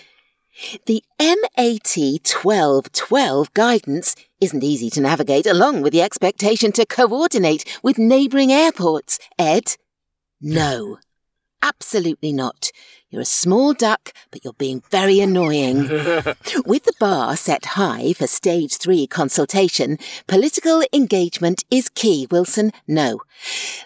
[0.86, 7.98] The MAT 1212 guidance isn't easy to navigate along with the expectation to coordinate with
[7.98, 9.20] neighbouring airports.
[9.38, 9.76] Ed?
[10.40, 10.98] No.
[11.62, 12.72] Absolutely not.
[13.14, 15.86] You're a small duck, but you're being very annoying.
[16.66, 22.72] With the bar set high for stage three consultation, political engagement is key, Wilson.
[22.88, 23.20] No.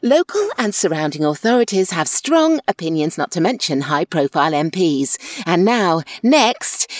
[0.02, 5.18] Local and surrounding authorities have strong opinions, not to mention high profile MPs.
[5.44, 6.90] And now, next,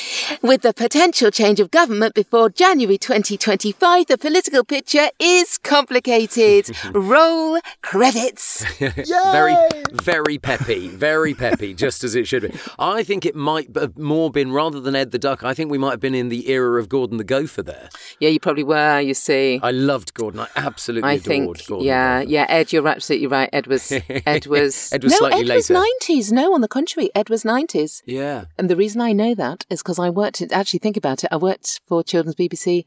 [0.42, 6.76] with the potential change of government before January 2025, the political picture is complicated.
[6.92, 8.66] Roll credits.
[8.78, 9.56] very,
[9.92, 12.52] very peppy, very peppy, just as it should be.
[12.78, 15.42] I think it might have more been rather than Ed the Duck.
[15.42, 17.88] I think we might have been in the era of Gordon the Gopher there.
[18.20, 19.00] Yeah, you probably were.
[19.00, 19.60] You see.
[19.62, 20.40] I loved Gordon.
[20.40, 21.86] I absolutely I adored think, Gordon.
[21.86, 23.48] yeah, the yeah, Ed, you're absolutely right.
[23.52, 25.74] Ed was, Ed was, Ed was no, slightly Ed later.
[25.74, 26.32] was 90s.
[26.32, 28.02] No, on the contrary, Ed was 90s.
[28.04, 28.44] Yeah.
[28.58, 31.36] And the reason I know that is because I worked, actually think about it, I
[31.36, 32.84] worked for Children's BBC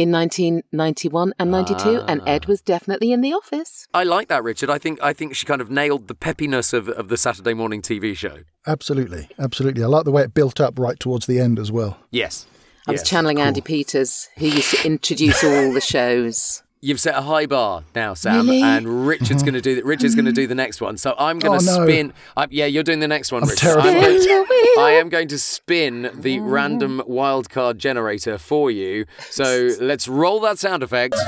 [0.00, 2.24] in 1991 and 92, and Ah.
[2.26, 3.86] Ed was definitely in the office.
[3.92, 4.70] I like that, Richard.
[4.70, 7.82] I think I think she kind of nailed the peppiness of, of the Saturday morning
[7.82, 8.38] TV show.
[8.66, 9.82] Absolutely, absolutely.
[9.82, 11.98] I like the way it built up right towards the end as well.
[12.10, 12.46] Yes.
[12.86, 13.10] I was Yes.
[13.10, 16.62] channeling Andy Peters, who used to introduce all the shows.
[16.82, 18.62] You've set a high bar now, Sam, Really?
[18.62, 19.74] and Richard's going to do.
[19.74, 20.96] The, Richard's going to do the next one.
[20.96, 21.84] So I'm going Oh, to no.
[21.86, 22.14] spin.
[22.38, 23.42] I, yeah, you're doing the next one.
[23.42, 23.60] I'm Richard.
[23.60, 23.96] terrified.
[23.96, 29.04] I'm going to- I am going to spin the random wildcard generator for you.
[29.28, 31.14] So let's roll that sound effect.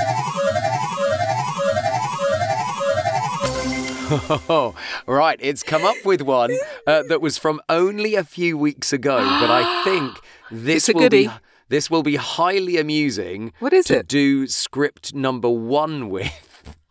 [5.06, 6.50] right, it's come up with one
[6.86, 10.16] uh, that was from only a few weeks ago, but I think
[10.50, 11.30] this will be goodie.
[11.72, 13.52] This will be highly amusing.
[13.58, 14.06] What is to it?
[14.08, 16.30] do script number one with.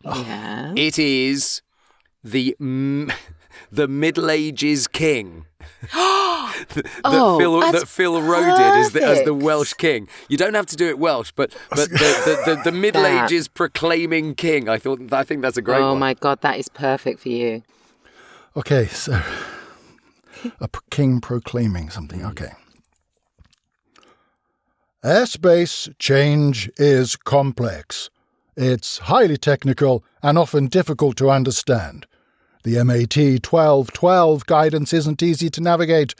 [0.04, 0.74] Yeah.
[0.76, 1.62] It is
[2.24, 3.12] the m-
[3.70, 5.46] the Middle Ages king.
[5.92, 9.32] that, Oh, Phil, that's that Phil Rowe did as the, as the.
[9.34, 10.08] Welsh king.
[10.28, 13.26] You don't have to do it Welsh, but but the, the, the, the Middle That.
[13.30, 14.68] Ages proclaiming king.
[14.68, 16.00] I thought I think that's a great oh one.
[16.00, 17.62] my god, that is perfect for you.
[18.56, 19.22] Okay, so
[20.60, 22.24] a p- king proclaiming something.
[22.24, 22.50] Okay.
[25.04, 28.08] Airspace change is complex.
[28.56, 32.06] It's highly technical and often difficult to understand.
[32.62, 36.14] The MAT 1212 guidance isn't easy to navigate,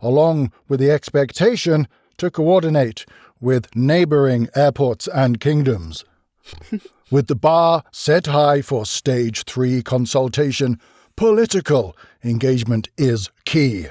[0.00, 3.06] along with the expectation to coordinate
[3.40, 6.04] with neighbouring airports and kingdoms.
[7.10, 10.80] With the bar set high for stage three consultation,
[11.16, 13.88] political engagement is key.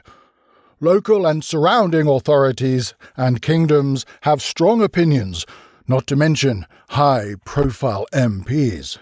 [0.83, 5.45] Local and surrounding authorities and kingdoms have strong opinions,
[5.87, 8.97] not to mention high profile MPs.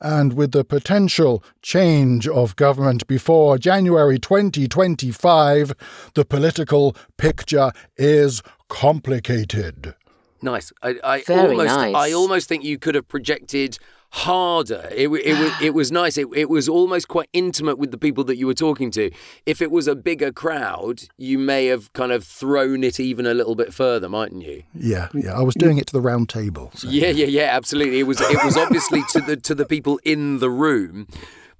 [0.00, 5.72] And with the potential change of government before January 2025,
[6.14, 9.96] the political picture is complicated.
[10.40, 10.72] Nice.
[10.80, 11.94] I, I Very almost, nice.
[11.96, 14.88] I almost think you could have projected harder.
[14.92, 16.18] It, it, was, it was nice.
[16.18, 19.10] It, it was almost quite intimate with the people that you were talking to.
[19.46, 23.34] If it was a bigger crowd, you may have kind of thrown it even a
[23.34, 24.62] little bit further, mightn't you?
[24.74, 26.70] Yeah, yeah, I was doing it to the round table.
[26.74, 28.00] so- Yeah, yeah, yeah, absolutely.
[28.00, 31.06] It was it was obviously to the to the people in the room.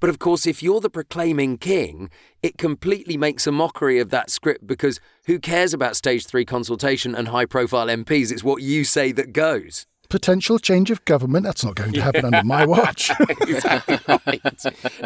[0.01, 2.09] But of course, if you're the proclaiming king,
[2.43, 7.15] it completely makes a mockery of that script because who cares about stage three consultation
[7.15, 8.33] and high profile MPs?
[8.33, 9.85] It's what you say that goes.
[10.11, 13.11] Potential change of government, that's not going to happen under my watch.
[13.41, 14.43] exactly right.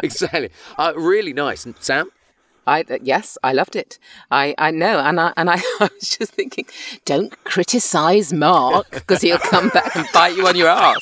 [0.03, 0.49] exactly.
[0.77, 1.65] Uh, really nice.
[1.65, 2.09] And Sam?
[2.67, 3.99] I uh, yes, I loved it.
[4.31, 6.65] I I know, and I and I, I was just thinking,
[7.05, 8.89] Don't criticise Mark.
[8.91, 10.97] because he'll come back and bite you on your ass.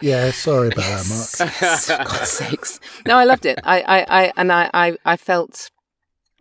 [0.00, 2.08] yeah, sorry about that, Mark.
[2.08, 2.80] God's sakes!
[3.06, 3.58] No, I loved it.
[3.64, 5.68] I I, I and I, I I felt.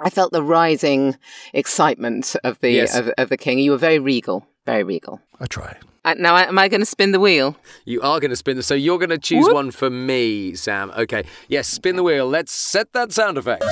[0.03, 1.15] I felt the rising
[1.53, 2.95] excitement of the Yes.
[2.97, 3.60] of, of the king.
[3.60, 5.21] You were very regal, very regal.
[5.39, 5.78] I try.
[6.04, 7.56] Uh, now, am I going to spin the wheel?
[7.86, 8.63] You are going to spin the.
[8.63, 9.54] So you're going to choose Whoop.
[9.54, 10.91] one for me, Sam.
[10.97, 11.24] Okay.
[11.47, 12.28] Yes, spin the wheel.
[12.28, 13.63] Let's set that sound effect.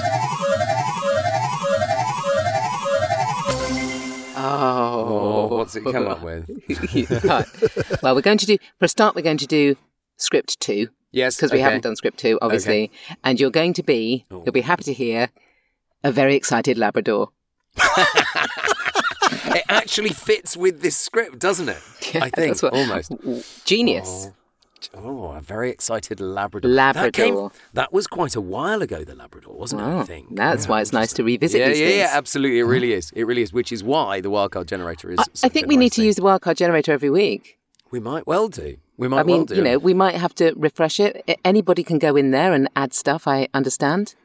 [4.41, 6.49] Oh, Oh, what's it come up with?
[7.23, 7.45] Right.
[8.02, 9.15] Well, we're going to do for a start.
[9.15, 9.75] We're going to do
[10.17, 11.63] script two Yes, because we okay.
[11.63, 12.84] haven't done script two, obviously.
[12.86, 13.17] Okay.
[13.23, 14.43] And you're going to be, Oh.
[14.45, 15.30] you'll be happy to hear,
[16.04, 17.30] a very excited Labrador.
[19.31, 21.81] It actually fits with this script, doesn't it?
[22.15, 23.11] I think That's what- almost.
[23.65, 24.29] Genius.
[24.95, 26.73] Oh, oh, a very excited Labrador.
[26.73, 27.51] That, came, Labrador.
[27.73, 29.85] that was quite a while ago, the Labrador, wasn't it?
[29.85, 30.35] I Oh, think.
[30.37, 31.97] that's why it's nice to revisit yeah, these yeah, things.
[31.97, 32.59] yeah, absolutely.
[32.59, 32.71] It uh-huh.
[32.71, 33.11] really is.
[33.13, 33.51] It really is.
[33.51, 35.19] Which is why the wildcard generator is.
[35.19, 36.05] I, I think we nice need to thing.
[36.05, 37.57] use the wildcard generator every week.
[37.91, 38.77] We might well do.
[38.97, 39.55] We might I mean, well do.
[39.55, 41.23] you know, we might have to refresh it.
[41.43, 43.27] Anybody can go in there and add stuff.
[43.27, 44.15] I understand.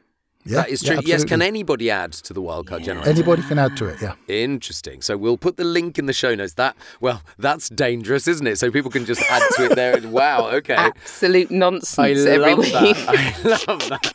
[0.45, 1.01] Yeah, that is yeah, true.
[1.05, 3.09] yes, can anybody add to the wildcard generator?
[3.09, 4.13] Anybody can add to it, yeah.
[4.27, 5.01] Interesting.
[5.01, 6.53] So we'll put the link in the show notes.
[6.53, 8.59] That well, that's dangerous, isn't it?
[8.59, 9.95] So people can just add to it there.
[10.05, 10.49] Wow.
[10.49, 10.75] Okay.
[10.75, 12.73] Absolute nonsense I every love week.
[12.73, 13.09] that.
[13.09, 14.13] I love that.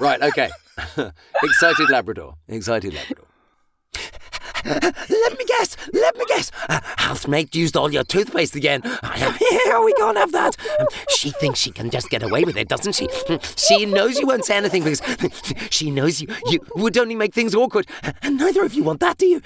[0.00, 0.50] Right, okay.
[1.42, 2.34] Excited Labrador.
[2.48, 3.24] Excited Labrador.
[4.66, 5.76] Let me guess.
[5.92, 6.50] Let me guess.
[6.68, 8.82] Uh, housemate used all your toothpaste again.
[9.14, 10.56] Here we can't have that.
[10.80, 13.08] Um, she thinks she can just get away with it, doesn't she?
[13.56, 15.02] She knows you won't say anything because
[15.70, 17.86] she knows you you would only make things awkward.
[18.22, 19.42] And neither of you want that, do you?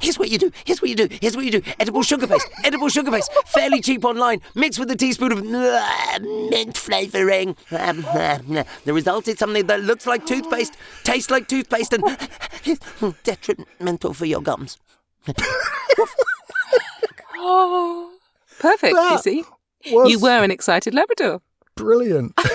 [0.00, 0.50] Here's what you do.
[0.64, 1.08] Here's what you do.
[1.20, 1.62] Here's what you do.
[1.80, 2.48] Edible sugar paste.
[2.64, 3.30] Edible sugar paste.
[3.46, 4.40] Fairly cheap online.
[4.54, 7.56] Mixed with a teaspoon of mint flavouring.
[7.70, 12.04] The result is something that looks like toothpaste, tastes like toothpaste, and
[12.64, 12.78] is
[13.24, 14.78] detrimental for your gums.
[18.60, 18.94] Perfect.
[18.96, 19.44] you see,
[19.92, 21.40] Was you were an excited Labrador.
[21.74, 22.32] brilliant.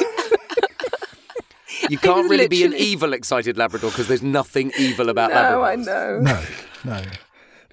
[1.89, 5.75] You can't was really be an evil excited Labrador because there's nothing evil about Labrador.
[5.75, 5.83] No,
[6.23, 6.27] Labradors.
[6.85, 6.95] I know.
[6.95, 7.01] No, no.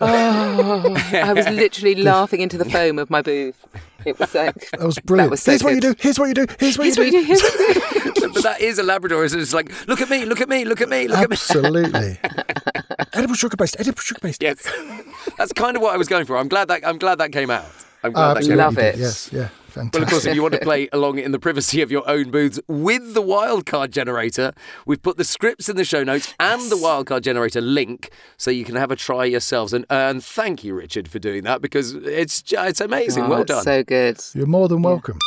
[0.03, 3.67] Oh, I was literally laughing into the foam of my booth.
[4.05, 5.31] It was like That was brilliant.
[5.31, 5.95] was so here's what you do.
[5.99, 6.47] Here's what you do.
[6.59, 7.17] Here's what Here's you what do.
[7.17, 7.27] you do.
[7.27, 8.33] Here's what you do.
[8.33, 9.25] but that is a Labrador.
[9.25, 11.35] It's like, look at me, look at me, look at me, look at me.
[11.35, 12.19] Absolutely.
[13.15, 13.77] edible sugar paste.
[13.79, 14.43] Edible sugar paste.
[14.43, 14.67] Yes,
[15.39, 16.37] that's kind of what I was going for.
[16.37, 17.67] I'm glad that I'm glad that came out.
[18.03, 18.97] I'm glad uh, that Absolutely came Love it.
[18.97, 19.95] Yes, yeah, fantastic.
[19.95, 22.31] Well, of course, if you want to play along in the privacy of your own
[22.31, 24.53] booths with the wildcard generator,
[24.87, 28.65] we've put the scripts in the show notes and the wildcard generator link so you
[28.65, 29.73] can have a try yourselves.
[29.73, 33.25] And, uh, and thank you, Richard, for doing that because it's it's amazing.
[33.25, 33.65] Oh, well it's done.
[33.65, 34.21] So good.
[34.35, 35.19] You're more than welcome.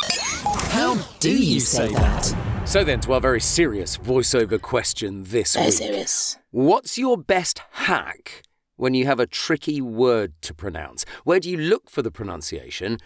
[0.70, 2.34] How do you say that?
[2.66, 5.74] So then, to our very serious voiceover question this Very week.
[5.74, 6.38] serious.
[6.50, 8.42] What's your best hack
[8.76, 11.04] when you have a tricky word to pronounce?
[11.24, 12.98] Where do you look for the pronunciation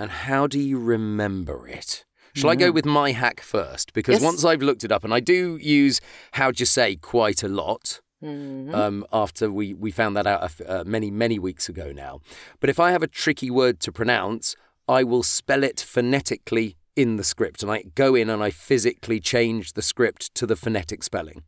[0.00, 2.04] and how do you remember it?
[2.34, 3.92] Shall I go with my hack first?
[3.92, 4.22] Because Yes.
[4.22, 6.00] once I've looked it up, and I do use
[6.32, 10.84] how do you say quite a lot um, after we, we found that out uh,
[10.86, 12.20] many, many weeks ago now.
[12.60, 17.16] But if I have a tricky word to pronounce, I will spell it phonetically in
[17.16, 17.62] the script.
[17.62, 21.44] And I go in and I physically change the script to the phonetic spelling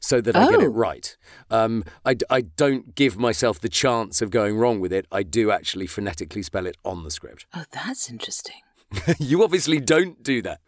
[0.00, 0.64] so that I get Oh.
[0.64, 1.16] it right.
[1.50, 5.06] Um, I, d- I don't give myself the chance of going wrong with it.
[5.12, 7.46] I do actually phonetically spell it on the script.
[7.54, 8.56] Oh, that's interesting.
[9.18, 10.60] you obviously don't do that.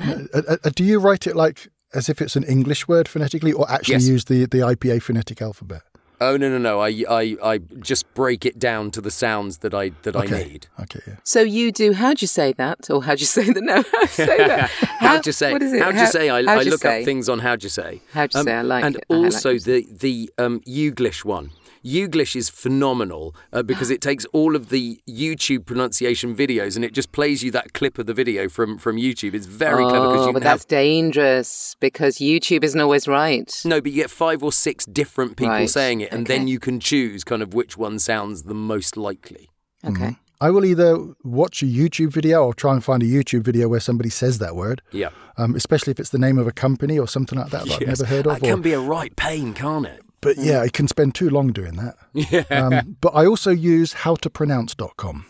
[0.00, 3.52] Uh, uh, uh, do you write it like as if it's an English word phonetically,
[3.52, 4.08] or actually Yes.
[4.08, 5.82] use the, the IPA phonetic alphabet?
[6.22, 6.80] Oh no no no!
[6.80, 10.44] I, I I just break it down to the sounds that I that I Okay.
[10.48, 10.66] need.
[10.80, 11.14] Okay, yeah.
[11.24, 11.92] So you do.
[11.94, 12.90] How'd you say that?
[12.90, 13.62] Or how'd you say that?
[13.62, 14.70] No, how'd you say that?
[15.00, 15.52] How'd you say?
[15.52, 15.80] What is it?
[15.82, 16.28] How'd you say?
[16.28, 16.98] I, how'd I look say?
[17.00, 18.00] up things on how'd you say.
[18.12, 18.52] How'd you say?
[18.54, 19.04] I like and it.
[19.10, 19.64] I like also it.
[19.64, 21.50] the the um, Youglish one.
[21.84, 26.92] Youglish is phenomenal uh, because it takes all of the YouTube pronunciation videos and it
[26.92, 29.34] just plays you that clip of the video from from YouTube.
[29.34, 33.08] It's very clever because Oh, you but can have that's dangerous because YouTube isn't always
[33.08, 33.50] right.
[33.64, 36.58] no, but you get five or six different people Right, saying it, and then you
[36.58, 39.48] can choose kind of which one sounds the most likely.
[39.84, 40.16] Okay.
[40.42, 43.80] I will either watch a YouTube video or try and find a YouTube video where
[43.80, 47.06] somebody says that word, Yeah, um, especially if it's the name of a company or
[47.06, 48.40] something like that that I've never heard of.
[48.40, 50.00] That can or- be a right pain, can't it?
[50.20, 51.96] But yeah, I can spend too long doing that.
[52.14, 52.44] Yeah.
[52.50, 55.26] Um, but I also use howtopronounce.com.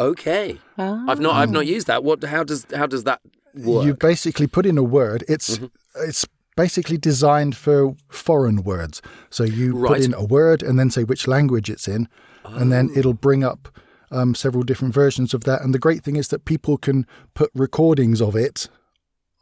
[0.00, 2.02] Okay, I've not I've not used that.
[2.02, 2.22] What?
[2.24, 3.20] How does how does that
[3.54, 3.84] work?
[3.86, 5.24] You basically put in a word.
[5.28, 6.08] It's Mm-hmm.
[6.08, 9.00] it's basically designed for foreign words.
[9.30, 9.88] So you Right.
[9.88, 12.08] put in a word and then say which language it's in,
[12.44, 12.98] and then Oh.
[12.98, 13.68] it'll bring up
[14.10, 15.62] um, several different versions of that.
[15.62, 18.68] And the great thing is that people can put recordings of it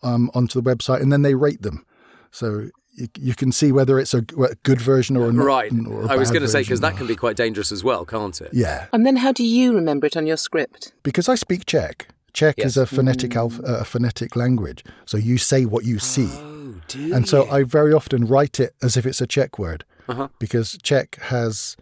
[0.03, 1.85] um, onto the website, and then they rate them.
[2.31, 5.73] So you, you can see whether it's a, a good version or a not, right.
[5.87, 8.05] Or a I was going to say because that can be quite dangerous as well,
[8.05, 8.51] can't it?
[8.53, 10.93] Yeah, And then how do you remember it on your script?
[11.03, 12.09] because I speak Czech.
[12.33, 12.67] Czech Yes.
[12.69, 13.81] is a phonetic alph- Mm.
[13.81, 16.29] a phonetic language, so you say what you see.
[16.31, 17.49] Oh, do and so?
[17.51, 20.29] I very often write it as if it's a Czech word Uh-huh.
[20.39, 21.77] because Czech has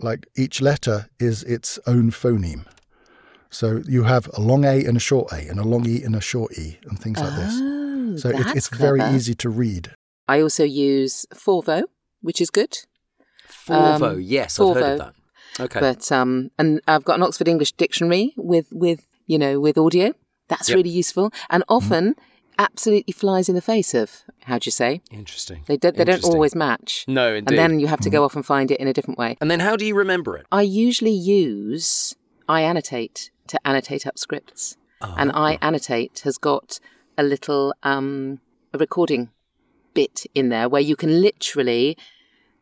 [0.00, 2.64] like each letter is its own phoneme.
[3.50, 6.14] So you have a long A and a short A, and a long E and
[6.14, 8.22] a short E, and things like Oh, this.
[8.22, 9.90] So it, that's it's very easy to read.
[10.30, 11.82] I also use Forvo,
[12.22, 12.72] which is good.
[13.66, 14.12] Forvo.
[14.14, 14.92] um, yes, I've heard Forvo.
[14.92, 15.14] of that.
[15.64, 15.80] Okay.
[15.80, 20.06] But um, and I've got an Oxford English dictionary with with you know with audio.
[20.48, 20.76] That's Yep.
[20.76, 22.14] really useful, and often
[22.58, 24.08] absolutely flies in the face of
[24.46, 25.64] Howjsay Interesting.
[25.66, 27.04] they don't they don't always match.
[27.08, 27.48] No, indeed.
[27.48, 29.36] And then you have to go off and find it in a different way.
[29.40, 30.46] And then how do you remember it?
[30.52, 32.14] I usually use
[32.48, 36.78] iAnnotate to annotate up scripts, and iAnnotate has got
[37.16, 38.40] a little um,
[38.74, 39.30] a recording
[39.94, 41.96] bit in there where you can literally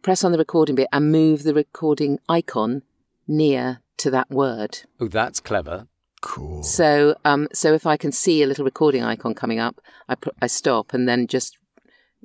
[0.02, 2.82] press on the recording bit and move the recording icon
[3.26, 4.80] near to that word.
[5.00, 5.86] Oh, that's clever.
[6.20, 6.62] Cool.
[6.62, 10.34] So, um, so if I can see a little recording icon coming up, I put,
[10.42, 11.58] I stop and then just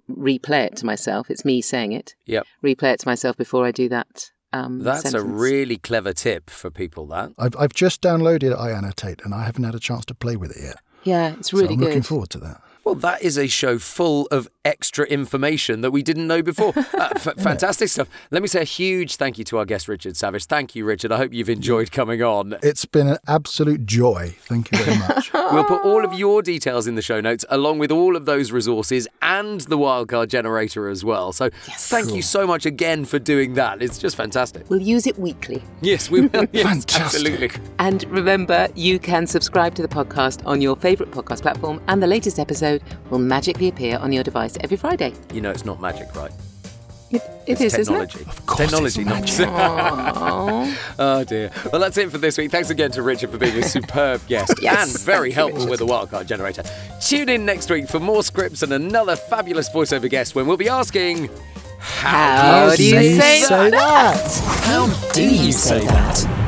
[0.10, 1.30] replay it to myself.
[1.30, 2.16] It's me saying it.
[2.26, 2.46] Yep.
[2.63, 4.32] Replay it to myself before I do that.
[4.52, 7.08] Um, That's a really clever tip for people.
[7.08, 7.32] That.
[7.39, 10.62] I've, I've just downloaded iAnnotate and I haven't had a chance to play with it
[10.63, 10.78] yet.
[11.04, 11.34] yeah.
[11.39, 11.86] It's so really I'm good.
[11.88, 12.62] looking forward to that.
[12.84, 16.74] Well, that is a show full of extra information that we didn't know before.
[16.93, 18.08] Uh, f- fantastic stuff.
[18.30, 20.46] Let me say a huge thank you to our guest, Richard Savage.
[20.46, 21.12] Thank you, Richard.
[21.12, 22.56] I hope you've enjoyed coming on.
[22.62, 24.36] It's been an absolute joy.
[24.41, 25.32] Thank you very much.
[25.54, 28.52] We'll put all of your details in the show notes, along with all of those
[28.52, 31.32] resources and the wildcard generator as well.
[31.32, 33.82] So thank you so much again for doing that.
[33.84, 34.67] It's just fantastic.
[34.69, 35.62] We'll use it weekly.
[35.82, 36.46] Yes, we will.
[36.54, 37.02] Yes, Fantastic.
[37.02, 37.52] absolutely.
[37.80, 42.08] And remember, you can subscribe to the podcast on your favourite podcast platform, and the
[42.08, 42.72] latest episode
[43.09, 45.13] will magically appear on your device every Friday.
[45.33, 46.31] You know it's not magic, right?
[47.12, 48.15] It, it It's is, isn't it?
[48.15, 49.47] Of course technology, not magic.
[49.47, 50.75] Aww.
[50.99, 51.51] Oh dear.
[51.71, 52.49] Well, that's it for this week.
[52.49, 55.69] Thanks again to Richard for being a superb guest Yes, and very thank you, helpful
[55.69, 56.63] with the wildcard generator.
[57.01, 60.69] Tune in next week for more scripts and another fabulous voiceover guest when we'll be
[60.69, 61.29] asking,
[61.79, 64.62] How do you say say that?
[64.63, 66.43] How do you say that?